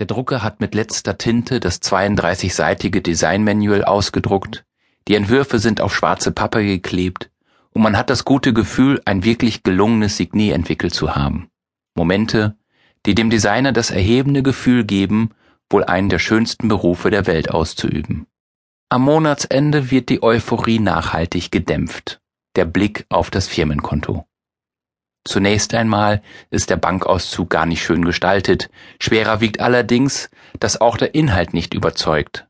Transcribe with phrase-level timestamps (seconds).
[0.00, 4.64] Der Drucker hat mit letzter Tinte das 32-seitige Designmanual ausgedruckt,
[5.06, 7.30] die Entwürfe sind auf schwarze Pappe geklebt
[7.72, 11.50] und man hat das gute Gefühl, ein wirklich gelungenes Signet entwickelt zu haben.
[11.94, 12.56] Momente,
[13.04, 15.32] die dem Designer das erhebende Gefühl geben,
[15.68, 18.26] wohl einen der schönsten Berufe der Welt auszuüben.
[18.88, 22.22] Am Monatsende wird die Euphorie nachhaltig gedämpft,
[22.56, 24.24] der Blick auf das Firmenkonto.
[25.30, 28.68] Zunächst einmal ist der Bankauszug gar nicht schön gestaltet,
[28.98, 32.48] schwerer wiegt allerdings, dass auch der Inhalt nicht überzeugt.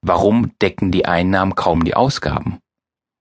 [0.00, 2.58] Warum decken die Einnahmen kaum die Ausgaben?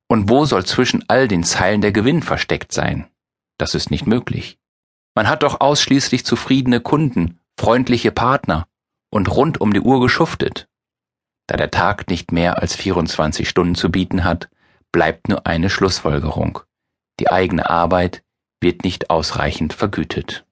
[0.07, 3.05] Und wo soll zwischen all den Zeilen der Gewinn versteckt sein?
[3.57, 4.59] Das ist nicht möglich.
[5.13, 8.65] Man hat doch ausschließlich zufriedene Kunden, freundliche Partner
[9.09, 10.70] und rund um die Uhr geschuftet.
[11.48, 14.48] Da der Tag nicht mehr als 24 Stunden zu bieten hat,
[14.93, 16.62] bleibt nur eine Schlussfolgerung.
[17.20, 18.23] Die eigene Arbeit
[18.61, 20.45] wird nicht ausreichend vergütet.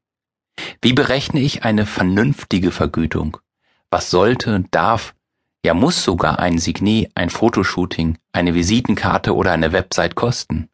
[0.81, 3.37] Wie berechne ich eine vernünftige Vergütung?
[3.89, 5.15] Was sollte, darf,
[5.63, 10.69] ja muss sogar ein Signet, ein Fotoshooting, eine Visitenkarte oder eine Website kosten?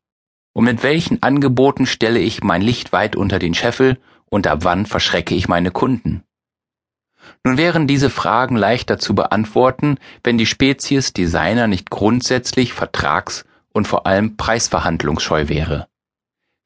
[0.54, 4.86] Und mit welchen Angeboten stelle ich mein Licht weit unter den Scheffel und ab wann
[4.86, 6.24] verschrecke ich meine Kunden?
[7.44, 13.88] Nun wären diese Fragen leichter zu beantworten, wenn die Spezies Designer nicht grundsätzlich vertrags- und
[13.88, 15.88] vor allem preisverhandlungsscheu wäre.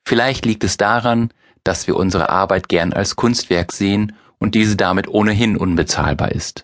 [0.09, 1.29] Vielleicht liegt es daran,
[1.63, 6.63] dass wir unsere Arbeit gern als Kunstwerk sehen und diese damit ohnehin unbezahlbar ist.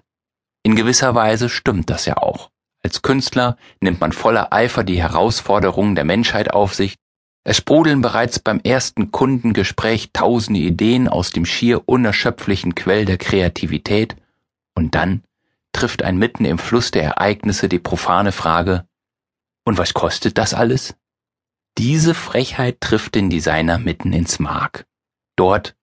[0.64, 2.50] In gewisser Weise stimmt das ja auch.
[2.84, 6.96] Als Künstler nimmt man voller Eifer die Herausforderungen der Menschheit auf sich.
[7.44, 14.16] Es sprudeln bereits beim ersten Kundengespräch tausende Ideen aus dem schier unerschöpflichen Quell der Kreativität
[14.73, 15.22] und dann
[15.72, 18.88] trifft ein mitten im Fluss der Ereignisse die profane Frage,
[19.66, 20.96] und was kostet das alles?
[21.78, 24.86] Diese Frechheit trifft den Designer mitten ins Mark.
[25.36, 25.76] Dort,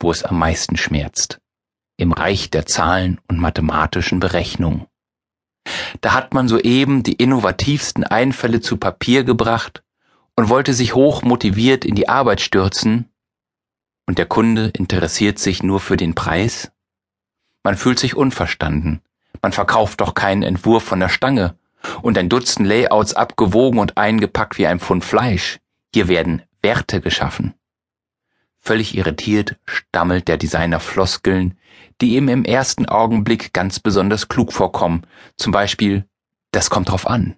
[0.00, 1.40] wo es am meisten schmerzt.
[1.96, 4.86] Im Reich der Zahlen und mathematischen Berechnungen.
[6.00, 9.82] Da hat man soeben die innovativsten Einfälle zu Papier gebracht
[10.36, 13.10] und wollte sich hoch motiviert in die Arbeit stürzen,
[14.10, 16.72] und der Kunde interessiert sich nur für den Preis?
[17.62, 19.02] Man fühlt sich unverstanden.
[19.40, 21.56] Man verkauft doch keinen Entwurf von der Stange,
[22.02, 25.58] und ein Dutzend Layouts abgewogen und eingepackt wie ein Pfund Fleisch.
[25.94, 27.54] Hier werden Werte geschaffen.
[28.60, 31.58] Völlig irritiert stammelt der Designer Floskeln,
[32.00, 36.04] die ihm im ersten Augenblick ganz besonders klug vorkommen, zum Beispiel,
[36.52, 37.36] das kommt drauf an.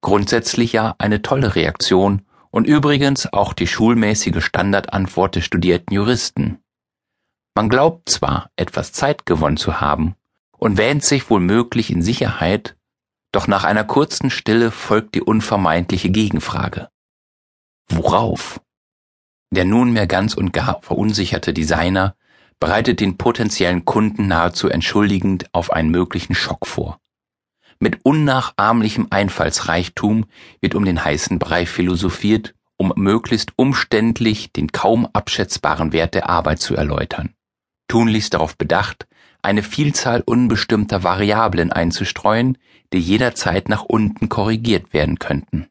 [0.00, 6.58] Grundsätzlich ja eine tolle Reaktion und übrigens auch die schulmäßige Standardantwort des studierten Juristen.
[7.54, 10.14] Man glaubt zwar, etwas Zeit gewonnen zu haben
[10.58, 12.76] und wähnt sich wohl möglich in Sicherheit,
[13.34, 16.88] doch nach einer kurzen Stille folgt die unvermeidliche Gegenfrage.
[17.88, 18.60] Worauf?
[19.50, 22.16] Der nunmehr ganz und gar verunsicherte Designer
[22.60, 27.00] bereitet den potenziellen Kunden nahezu entschuldigend auf einen möglichen Schock vor.
[27.80, 30.26] Mit unnachahmlichem Einfallsreichtum
[30.60, 36.60] wird um den heißen Brei philosophiert, um möglichst umständlich den kaum abschätzbaren Wert der Arbeit
[36.60, 37.34] zu erläutern.
[37.88, 39.06] Tunlichst darauf bedacht,
[39.44, 42.58] eine Vielzahl unbestimmter Variablen einzustreuen,
[42.92, 45.68] die jederzeit nach unten korrigiert werden könnten.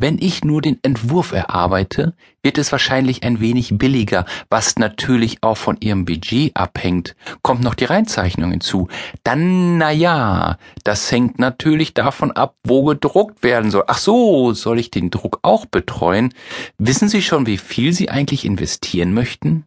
[0.00, 5.58] Wenn ich nur den Entwurf erarbeite, wird es wahrscheinlich ein wenig billiger, was natürlich auch
[5.58, 7.14] von Ihrem Budget abhängt.
[7.42, 8.88] Kommt noch die Reinzeichnung hinzu.
[9.24, 13.84] Dann, na ja, das hängt natürlich davon ab, wo gedruckt werden soll.
[13.88, 16.32] Ach so, soll ich den Druck auch betreuen?
[16.78, 19.66] Wissen Sie schon, wie viel Sie eigentlich investieren möchten?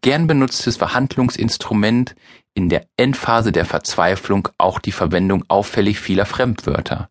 [0.00, 2.16] Gern benutztes Verhandlungsinstrument
[2.54, 7.08] in der Endphase der Verzweiflung auch die Verwendung auffällig vieler Fremdwörter.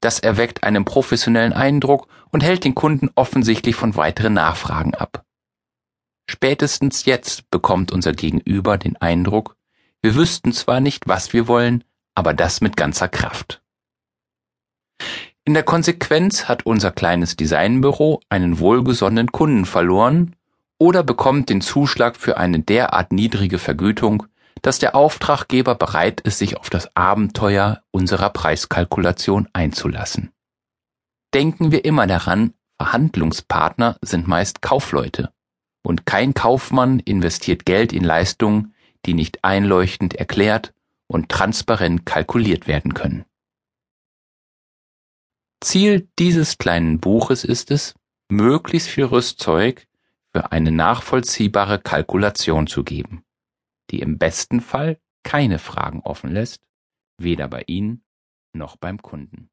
[0.00, 5.24] Das erweckt einen professionellen Eindruck und hält den Kunden offensichtlich von weiteren Nachfragen ab.
[6.28, 9.56] Spätestens jetzt bekommt unser Gegenüber den Eindruck,
[10.02, 11.82] wir wüssten zwar nicht, was wir wollen,
[12.14, 13.60] aber das mit ganzer Kraft.
[15.44, 20.35] In der Konsequenz hat unser kleines Designbüro einen wohlgesonnenen Kunden verloren
[20.78, 24.26] oder bekommt den Zuschlag für eine derart niedrige Vergütung,
[24.62, 30.32] dass der Auftraggeber bereit ist, sich auf das Abenteuer unserer Preiskalkulation einzulassen.
[31.34, 35.32] Denken wir immer daran, Verhandlungspartner sind meist Kaufleute,
[35.82, 38.74] und kein Kaufmann investiert Geld in Leistungen,
[39.06, 40.74] die nicht einleuchtend erklärt
[41.06, 43.24] und transparent kalkuliert werden können.
[45.62, 47.94] Ziel dieses kleinen Buches ist es,
[48.28, 49.86] möglichst viel Rüstzeug
[50.36, 53.24] für eine nachvollziehbare Kalkulation zu geben,
[53.90, 56.68] die im besten Fall keine Fragen offen lässt,
[57.16, 58.04] weder bei Ihnen
[58.52, 59.48] noch beim Kunden.